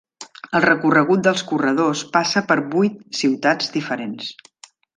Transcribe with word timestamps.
El 0.59 0.61
recorregut 0.63 1.21
dels 1.27 1.43
corredors 1.51 2.03
passa 2.17 2.43
per 2.53 2.59
vuit 2.73 2.97
ciutats 3.21 3.71
diferents. 3.77 4.35